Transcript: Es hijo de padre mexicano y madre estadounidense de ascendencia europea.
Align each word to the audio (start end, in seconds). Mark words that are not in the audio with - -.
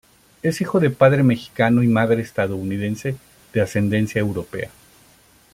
Es 0.41 0.61
hijo 0.61 0.79
de 0.79 0.89
padre 0.89 1.21
mexicano 1.21 1.83
y 1.83 1.87
madre 1.87 2.23
estadounidense 2.23 3.17
de 3.53 3.61
ascendencia 3.61 4.19
europea. 4.19 4.71